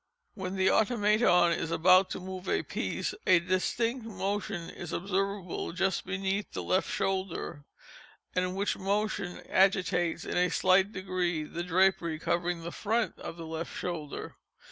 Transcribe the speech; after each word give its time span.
When 0.33 0.55
the 0.55 0.71
Automaton 0.71 1.51
is 1.51 1.69
about 1.69 2.09
to 2.09 2.19
move 2.19 2.49
a 2.49 2.63
piece, 2.63 3.13
a 3.27 3.37
distinct 3.37 4.03
motion 4.03 4.71
is 4.71 4.91
observable 4.91 5.73
just 5.73 6.07
beneath 6.07 6.53
the 6.53 6.63
left 6.63 6.89
shoulder, 6.89 7.65
and 8.33 8.55
which 8.55 8.75
motion 8.75 9.43
agitates 9.47 10.25
in 10.25 10.37
a 10.37 10.49
slight 10.49 10.91
degree, 10.91 11.43
the 11.43 11.61
drapery 11.61 12.17
covering 12.17 12.63
the 12.63 12.71
front 12.71 13.19
of 13.19 13.37
the 13.37 13.45
left 13.45 13.77
shoulder. 13.77 14.37